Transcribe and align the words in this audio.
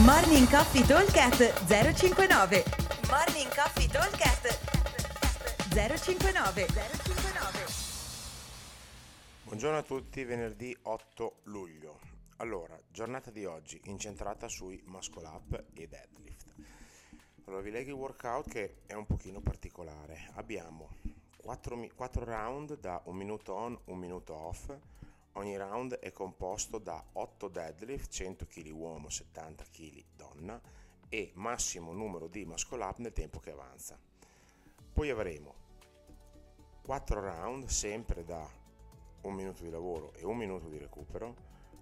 Morning 0.00 0.48
Coffee 0.48 0.86
Talkcast 0.86 1.66
059 1.66 2.64
Morning 3.10 3.54
Coffee 3.54 3.86
Talkcast 3.86 4.58
059 5.68 6.66
059 6.66 7.66
Buongiorno 9.44 9.76
a 9.76 9.82
tutti, 9.82 10.24
venerdì 10.24 10.74
8 10.80 11.40
luglio. 11.42 11.98
Allora, 12.38 12.74
giornata 12.90 13.30
di 13.30 13.44
oggi 13.44 13.78
incentrata 13.84 14.48
sui 14.48 14.82
muscle 14.86 15.26
up 15.26 15.62
e 15.74 15.86
deadlift. 15.86 16.54
Allora, 17.44 17.60
vi 17.60 17.70
leggo 17.70 17.90
il 17.90 17.96
workout 17.96 18.48
che 18.48 18.76
è 18.86 18.94
un 18.94 19.04
pochino 19.04 19.40
particolare. 19.40 20.30
Abbiamo 20.36 20.88
4, 21.36 21.88
4 21.94 22.24
round 22.24 22.80
da 22.80 22.98
un 23.04 23.16
minuto 23.16 23.52
on, 23.52 23.78
un 23.84 23.98
minuto 23.98 24.32
off. 24.34 24.74
Ogni 25.34 25.56
round 25.56 25.94
è 25.94 26.12
composto 26.12 26.78
da 26.78 27.02
8 27.12 27.48
deadlift, 27.48 28.10
100 28.10 28.46
kg 28.46 28.70
uomo, 28.70 29.08
70 29.08 29.64
kg 29.64 30.04
donna 30.14 30.60
e 31.08 31.30
massimo 31.34 31.92
numero 31.92 32.26
di 32.26 32.44
muscle 32.44 32.84
up 32.84 32.98
nel 32.98 33.12
tempo 33.12 33.40
che 33.40 33.50
avanza. 33.50 33.98
Poi 34.92 35.08
avremo 35.08 35.54
4 36.82 37.20
round 37.20 37.66
sempre 37.66 38.24
da 38.24 38.46
un 39.22 39.34
minuto 39.34 39.62
di 39.62 39.70
lavoro 39.70 40.12
e 40.14 40.24
un 40.24 40.36
minuto 40.36 40.68
di 40.68 40.76
recupero, 40.76 41.34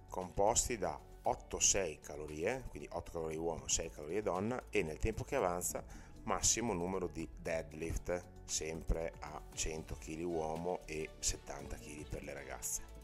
composti 0.09 0.77
da 0.77 0.99
8-6 1.23 1.99
calorie, 1.99 2.63
quindi 2.69 2.87
8 2.91 3.11
calorie 3.11 3.37
uomo, 3.37 3.67
6 3.67 3.89
calorie 3.89 4.21
donna 4.21 4.63
e 4.69 4.81
nel 4.81 4.97
tempo 4.97 5.23
che 5.23 5.35
avanza 5.35 5.83
massimo 6.23 6.71
numero 6.73 7.07
di 7.07 7.27
deadlift, 7.37 8.23
sempre 8.45 9.13
a 9.19 9.41
100 9.53 9.95
kg 9.95 10.21
uomo 10.23 10.79
e 10.85 11.09
70 11.19 11.75
kg 11.75 12.07
per 12.07 12.23
le 12.23 12.33
ragazze. 12.33 13.00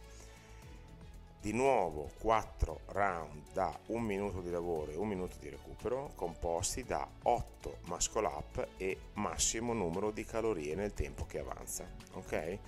Di 1.47 1.53
nuovo 1.53 2.09
4 2.19 2.81
round 2.87 3.53
da 3.53 3.73
un 3.85 4.01
minuto 4.01 4.41
di 4.41 4.49
lavoro 4.49 4.91
e 4.91 4.97
un 4.97 5.07
minuto 5.07 5.37
di 5.39 5.47
recupero, 5.47 6.11
composti 6.13 6.83
da 6.83 7.07
8 7.23 7.77
muscle 7.85 8.27
up 8.27 8.67
e 8.75 8.97
massimo 9.13 9.71
numero 9.71 10.11
di 10.11 10.25
calorie 10.25 10.75
nel 10.75 10.93
tempo 10.93 11.25
che 11.25 11.39
avanza. 11.39 11.89
Ok? 12.15 12.59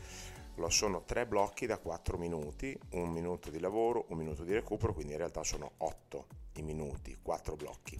Allora, 0.56 0.72
sono 0.72 1.04
tre 1.04 1.28
blocchi 1.28 1.66
da 1.66 1.78
4 1.78 2.17
minuti, 2.17 2.73
un 2.92 3.09
minuto 3.09 3.50
di 3.50 3.59
lavoro, 3.59 4.06
un 4.08 4.17
minuto 4.17 4.45
di 4.45 4.54
recupero, 4.54 4.94
quindi 4.94 5.11
in 5.11 5.17
realtà 5.17 5.44
sono 5.44 5.72
8 5.76 6.28
i 6.54 6.61
minuti, 6.61 7.17
4 7.22 7.58
blocchi, 7.58 8.00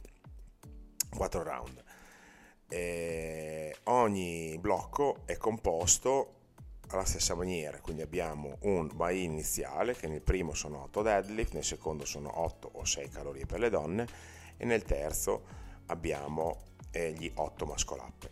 4 1.10 1.44
round. 1.44 1.84
E 2.70 3.76
ogni 3.84 4.58
blocco 4.58 5.24
è 5.26 5.36
composto 5.36 6.36
alla 6.90 7.06
stessa 7.06 7.36
maniera, 7.36 7.80
quindi 7.80 8.02
abbiamo 8.02 8.58
un 8.62 8.90
buy-in 8.94 9.32
iniziale 9.32 9.96
che 9.96 10.08
nel 10.08 10.22
primo 10.22 10.54
sono 10.54 10.84
8 10.84 11.02
deadlift, 11.02 11.54
nel 11.54 11.64
secondo 11.64 12.06
sono 12.06 12.42
8 12.42 12.72
o 12.74 12.86
6 12.86 13.10
calorie 13.10 13.46
per 13.46 13.60
le 13.60 13.70
donne 13.70 14.08
e 14.58 14.66
nel 14.66 14.84
terzo 14.84 15.44
abbiamo 15.88 16.58
eh, 16.92 17.14
gli 17.14 17.32
8 17.34 17.66
muscle 17.66 18.00
up. 18.00 18.30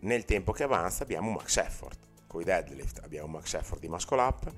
Nel 0.00 0.24
tempo 0.24 0.52
che 0.52 0.62
avanza 0.62 1.02
abbiamo 1.02 1.28
un 1.28 1.34
max 1.34 1.58
effort, 1.58 1.98
con 2.26 2.40
i 2.40 2.44
deadlift 2.44 3.00
abbiamo 3.02 3.26
un 3.26 3.32
max 3.32 3.54
effort 3.54 3.80
di 3.80 3.88
muscle 3.88 4.20
up, 4.20 4.52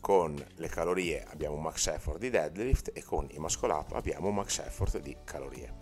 con 0.00 0.44
le 0.56 0.68
calorie 0.68 1.24
abbiamo 1.24 1.56
un 1.56 1.62
max 1.62 1.86
effort 1.86 2.18
di 2.18 2.28
deadlift 2.28 2.90
e 2.92 3.02
con 3.02 3.26
i 3.30 3.38
muscle 3.38 3.72
up 3.72 3.92
abbiamo 3.92 4.28
un 4.28 4.34
max 4.34 4.58
effort 4.58 4.98
di 4.98 5.16
calorie. 5.24 5.72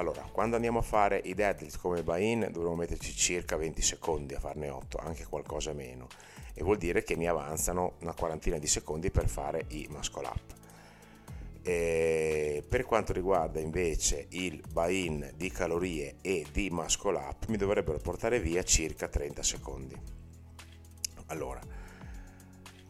Allora, 0.00 0.26
quando 0.32 0.56
andiamo 0.56 0.78
a 0.78 0.82
fare 0.82 1.20
i 1.24 1.34
deadlift 1.34 1.78
come 1.78 2.02
buy-in 2.02 2.48
dovremo 2.50 2.74
metterci 2.74 3.14
circa 3.14 3.58
20 3.58 3.82
secondi 3.82 4.34
a 4.34 4.40
farne 4.40 4.70
8, 4.70 4.96
anche 4.96 5.26
qualcosa 5.26 5.74
meno, 5.74 6.06
e 6.54 6.62
vuol 6.62 6.78
dire 6.78 7.02
che 7.02 7.16
mi 7.16 7.28
avanzano 7.28 7.96
una 8.00 8.14
quarantina 8.14 8.56
di 8.56 8.66
secondi 8.66 9.10
per 9.10 9.28
fare 9.28 9.66
i 9.68 9.86
muscle 9.90 10.26
up. 10.26 10.54
E 11.60 12.64
per 12.66 12.86
quanto 12.86 13.12
riguarda 13.12 13.60
invece 13.60 14.24
il 14.30 14.62
buy-in 14.72 15.32
di 15.36 15.50
calorie 15.50 16.16
e 16.22 16.46
di 16.50 16.70
muscle 16.70 17.18
up 17.18 17.48
mi 17.48 17.58
dovrebbero 17.58 17.98
portare 17.98 18.40
via 18.40 18.62
circa 18.62 19.06
30 19.06 19.42
secondi. 19.42 20.00
Allora, 21.26 21.60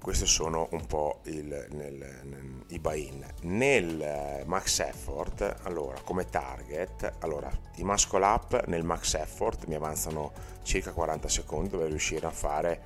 questi 0.01 0.25
sono 0.25 0.69
un 0.71 0.87
po' 0.87 1.21
il, 1.25 1.67
nel, 1.73 2.21
nel, 2.25 2.65
i 2.69 2.79
buy-in. 2.79 3.25
Nel 3.43 4.01
eh, 4.01 4.43
max 4.47 4.81
effort, 4.81 5.59
allora, 5.63 6.01
come 6.03 6.25
target, 6.25 7.17
allora, 7.19 7.51
i 7.77 7.85
muscle 7.85 8.25
up 8.25 8.65
nel 8.67 8.83
max 8.83 9.15
effort 9.15 9.67
mi 9.67 9.75
avanzano 9.75 10.33
circa 10.63 10.93
40 10.93 11.29
secondi, 11.29 11.69
dovrei 11.69 11.91
riuscire 11.91 12.27
a 12.27 12.31
fare 12.31 12.81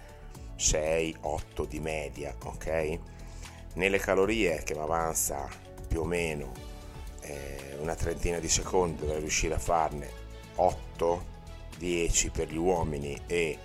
6-8 0.59 1.67
di 1.69 1.79
media, 1.79 2.35
ok? 2.43 2.99
Nelle 3.75 3.99
calorie 3.99 4.63
che 4.65 4.75
mi 4.75 4.81
avanza 4.81 5.49
più 5.87 6.01
o 6.01 6.05
meno 6.05 6.53
eh, 7.21 7.77
una 7.79 7.95
trentina 7.95 8.39
di 8.39 8.49
secondi, 8.49 9.01
dovrei 9.01 9.21
riuscire 9.21 9.55
a 9.55 9.59
farne 9.59 10.11
8, 10.57 11.33
10 11.79 12.31
per 12.31 12.49
gli 12.49 12.57
uomini 12.57 13.17
e 13.27 13.57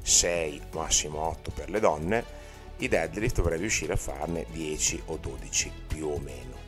6, 0.00 0.62
massimo 0.72 1.20
8 1.20 1.50
per 1.50 1.68
le 1.68 1.80
donne 1.80 2.42
i 2.78 2.88
deadlift 2.88 3.36
dovrei 3.36 3.58
riuscire 3.58 3.92
a 3.92 3.96
farne 3.96 4.46
10 4.50 5.02
o 5.06 5.16
12 5.16 5.72
più 5.86 6.08
o 6.08 6.18
meno. 6.18 6.62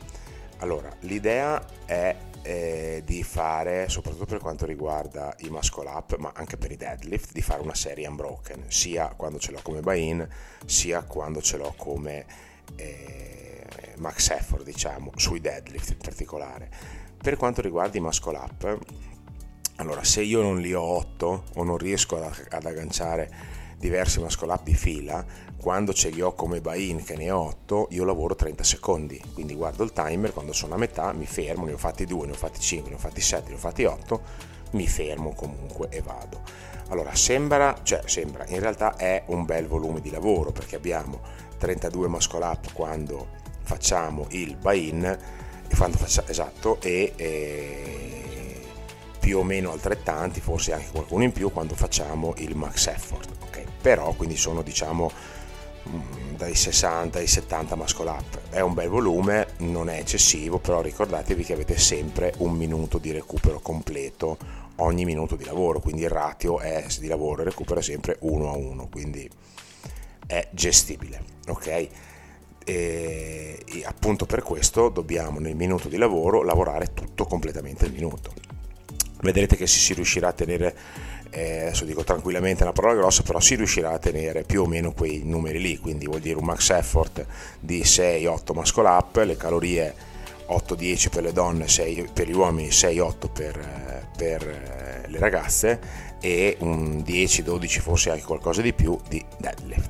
Allora, 0.59 0.91
l'idea 1.01 1.63
è 1.85 2.15
eh, 2.41 3.03
di 3.05 3.23
fare, 3.23 3.89
soprattutto 3.89 4.25
per 4.25 4.39
quanto 4.39 4.65
riguarda 4.65 5.35
i 5.39 5.49
muscle 5.49 5.89
up, 5.89 6.15
ma 6.17 6.31
anche 6.33 6.57
per 6.57 6.71
i 6.71 6.77
deadlift, 6.77 7.31
di 7.31 7.41
fare 7.41 7.61
una 7.61 7.75
serie 7.75 8.07
unbroken, 8.07 8.65
sia 8.69 9.13
quando 9.15 9.37
ce 9.37 9.51
l'ho 9.51 9.59
come 9.61 9.81
buy-in, 9.81 10.27
sia 10.65 11.03
quando 11.03 11.41
ce 11.41 11.57
l'ho 11.57 11.73
come 11.77 12.25
eh, 12.75 13.65
max 13.97 14.29
effort, 14.29 14.63
diciamo, 14.63 15.11
sui 15.15 15.41
deadlift 15.41 15.91
in 15.91 15.97
particolare. 15.97 16.69
Per 17.17 17.35
quanto 17.35 17.61
riguarda 17.61 17.97
i 17.97 18.01
muscle 18.01 18.37
up, 18.37 18.79
allora 19.75 20.03
se 20.03 20.21
io 20.21 20.41
non 20.41 20.59
li 20.59 20.73
ho 20.73 20.81
8 20.81 21.43
o 21.55 21.63
non 21.63 21.77
riesco 21.77 22.15
ad, 22.15 22.47
ad 22.49 22.65
agganciare 22.65 23.56
diversi 23.77 24.19
muscle 24.19 24.51
up 24.51 24.63
di 24.63 24.73
fila, 24.73 25.23
quando 25.57 25.93
ce 25.93 26.09
li 26.09 26.21
ho 26.21 26.33
come 26.33 26.61
buy-in 26.61 27.03
che 27.03 27.15
ne 27.15 27.31
ho 27.31 27.39
8, 27.39 27.87
io 27.91 28.03
lavoro 28.03 28.35
30 28.35 28.63
secondi, 28.63 29.21
quindi 29.33 29.53
guardo 29.53 29.83
il 29.83 29.93
timer, 29.93 30.33
quando 30.33 30.53
sono 30.53 30.75
a 30.75 30.77
metà 30.77 31.13
mi 31.13 31.25
fermo, 31.25 31.65
ne 31.65 31.73
ho 31.73 31.77
fatti 31.77 32.05
2, 32.05 32.25
ne 32.25 32.31
ho 32.31 32.35
fatti 32.35 32.59
5, 32.59 32.89
ne 32.89 32.95
ho 32.95 32.99
fatti 32.99 33.21
7, 33.21 33.49
ne 33.49 33.55
ho 33.55 33.59
fatti 33.59 33.83
8, 33.83 34.21
mi 34.71 34.87
fermo 34.87 35.33
comunque 35.33 35.87
e 35.89 36.01
vado. 36.01 36.41
Allora 36.89 37.13
sembra, 37.15 37.77
cioè 37.83 38.01
sembra, 38.05 38.45
in 38.47 38.59
realtà 38.59 38.95
è 38.95 39.23
un 39.27 39.45
bel 39.45 39.67
volume 39.67 39.99
di 39.99 40.09
lavoro 40.09 40.51
perché 40.51 40.75
abbiamo 40.75 41.19
32 41.57 42.07
muscle 42.07 42.43
up 42.43 42.71
quando 42.73 43.27
facciamo 43.63 44.27
il 44.29 44.55
buy-in, 44.55 45.17
quando 45.75 45.97
facciamo, 45.97 46.27
esatto, 46.29 46.79
e, 46.81 47.13
e 47.15 48.61
più 49.19 49.39
o 49.39 49.43
meno 49.43 49.71
altrettanti, 49.71 50.39
forse 50.39 50.71
anche 50.71 50.91
qualcuno 50.91 51.23
in 51.23 51.33
più 51.33 51.51
quando 51.51 51.75
facciamo 51.75 52.33
il 52.37 52.55
max 52.55 52.87
effort 52.87 53.36
però 53.87 54.11
quindi 54.11 54.35
sono 54.35 54.63
diciamo 54.63 55.09
mm, 55.87 56.35
dai 56.35 56.53
60 56.53 57.19
ai 57.19 57.25
70 57.25 57.77
muscle 57.77 58.09
up 58.09 58.39
è 58.49 58.59
un 58.59 58.73
bel 58.73 58.89
volume 58.89 59.47
non 59.59 59.87
è 59.87 59.97
eccessivo 59.97 60.59
però 60.59 60.81
ricordatevi 60.81 61.41
che 61.45 61.53
avete 61.53 61.77
sempre 61.77 62.33
un 62.39 62.51
minuto 62.51 62.97
di 62.97 63.13
recupero 63.13 63.61
completo 63.61 64.37
ogni 64.77 65.05
minuto 65.05 65.37
di 65.37 65.45
lavoro 65.45 65.79
quindi 65.79 66.01
il 66.01 66.09
ratio 66.09 66.59
è 66.59 66.85
di 66.99 67.07
lavoro 67.07 67.43
e 67.43 67.45
recupero 67.45 67.79
sempre 67.79 68.17
1 68.19 68.51
a 68.51 68.57
1 68.57 68.89
quindi 68.89 69.29
è 70.27 70.49
gestibile 70.51 71.23
ok? 71.47 71.87
E 72.65 73.63
appunto 73.85 74.25
per 74.25 74.43
questo 74.43 74.89
dobbiamo 74.89 75.39
nel 75.39 75.55
minuto 75.55 75.87
di 75.87 75.95
lavoro 75.95 76.43
lavorare 76.43 76.93
tutto 76.93 77.23
completamente 77.23 77.85
il 77.85 77.93
minuto 77.93 78.46
vedrete 79.21 79.55
che 79.55 79.67
se 79.67 79.79
si 79.79 79.93
riuscirà 79.93 80.29
a 80.29 80.33
tenere 80.33 80.75
eh, 81.29 81.61
adesso 81.61 81.85
dico 81.85 82.03
tranquillamente 82.03 82.63
una 82.63 82.71
parola 82.71 82.95
grossa, 82.95 83.23
però 83.23 83.39
si 83.39 83.55
riuscirà 83.55 83.91
a 83.91 83.99
tenere 83.99 84.43
più 84.43 84.63
o 84.63 84.65
meno 84.65 84.93
quei 84.93 85.21
numeri 85.23 85.59
lì, 85.59 85.77
quindi 85.77 86.05
vuol 86.05 86.21
dire 86.21 86.37
un 86.37 86.45
max 86.45 86.69
effort 86.69 87.25
di 87.59 87.81
6-8 87.81 88.53
muscle 88.53 88.87
up, 88.87 89.15
le 89.17 89.35
calorie 89.35 89.93
8-10 90.49 91.09
per 91.09 91.23
le 91.23 91.33
donne, 91.33 91.67
6 91.67 92.09
per 92.13 92.27
gli 92.27 92.33
uomini, 92.33 92.69
6-8 92.69 93.13
per, 93.31 94.07
per 94.15 94.47
eh, 94.47 95.09
le 95.09 95.19
ragazze 95.19 96.05
e 96.19 96.55
un 96.59 97.03
10-12 97.05 97.79
forse 97.79 98.09
anche 98.09 98.23
qualcosa 98.23 98.61
di 98.61 98.73
più 98.73 98.97
di 99.07 99.23
deadlift. 99.37 99.89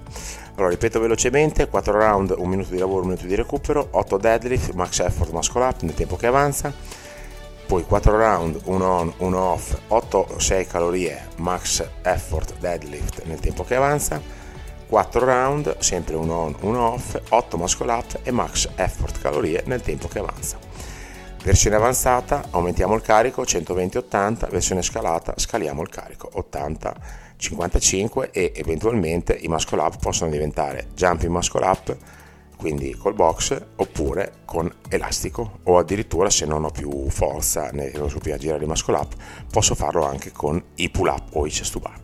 Allora 0.56 0.72
ripeto 0.72 1.00
velocemente, 1.00 1.68
4 1.68 1.94
round, 1.94 2.34
un 2.36 2.50
minuto 2.50 2.72
di 2.72 2.80
lavoro, 2.80 3.02
un 3.02 3.10
minuto 3.10 3.28
di 3.28 3.36
recupero, 3.36 3.88
8 3.92 4.18
deadlift, 4.18 4.72
max 4.72 5.00
effort 5.00 5.32
muscle 5.32 5.64
up 5.64 5.82
nel 5.82 5.94
tempo 5.94 6.16
che 6.16 6.26
avanza, 6.26 6.74
poi 7.68 7.84
4 7.84 8.18
round, 8.18 8.62
1 8.64 8.86
on, 8.86 9.14
1 9.18 9.38
off, 9.38 9.78
8-6 9.90 10.68
calorie, 10.68 11.28
max 11.36 11.86
effort 12.02 12.58
deadlift 12.60 13.24
nel 13.26 13.40
tempo 13.40 13.66
che 13.66 13.76
avanza, 13.76 14.22
4 14.88 15.26
round, 15.26 15.78
sempre 15.80 16.16
1 16.16 16.34
on, 16.34 16.56
1 16.62 16.80
off, 16.80 17.20
8 17.28 17.58
muscle 17.58 17.92
up 17.92 18.20
e 18.24 18.32
max 18.32 18.70
effort 18.76 19.20
calorie 19.20 19.64
nel 19.66 19.82
tempo 19.82 20.08
che 20.08 20.20
avanza. 20.20 20.58
Versione 21.44 21.76
avanzata, 21.76 22.46
aumentiamo 22.52 22.96
il 22.96 23.02
carico 23.02 23.42
120-80, 23.42 24.50
versione 24.50 24.82
scalata, 24.82 25.34
scaliamo 25.36 25.82
il 25.82 25.90
carico 25.90 26.32
80-55 27.38 28.30
e 28.32 28.54
eventualmente 28.56 29.34
i 29.34 29.50
muscle 29.50 29.82
up 29.82 29.98
possono 30.00 30.32
diventare 30.32 30.88
jumping 30.96 31.32
muscle 31.32 31.66
up 31.66 31.98
quindi 32.58 32.96
col 32.96 33.14
box 33.14 33.66
oppure 33.76 34.40
con 34.46 34.70
elastico 34.90 35.60
o 35.64 35.78
addirittura 35.78 36.30
se 36.30 36.46
non 36.46 36.66
ho 36.66 36.70
più 36.70 37.08
forza 37.10 37.70
né 37.72 37.92
non 37.96 38.10
so 38.10 38.18
più 38.18 38.34
agire 38.34 38.60
di 38.60 38.66
muscle 38.66 38.98
up 38.98 39.14
posso 39.50 39.76
farlo 39.76 40.06
anche 40.06 40.32
con 40.32 40.62
i 40.76 40.90
pull 40.90 41.08
up 41.08 41.36
o 41.36 41.46
i 41.46 41.50
chest 41.50 41.72
to 41.74 41.80
bar. 41.80 42.00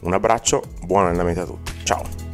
Un 0.00 0.14
abbraccio 0.14 0.62
buon 0.82 1.06
allenamento 1.06 1.40
a 1.40 1.44
tutti. 1.44 1.72
Ciao. 1.84 2.26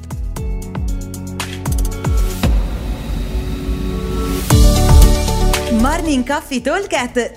Morning 5.81 6.26
Coffee 6.26 6.61
Talk 6.61 6.88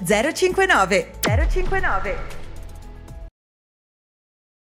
059 0.03 1.11
059 1.21 2.36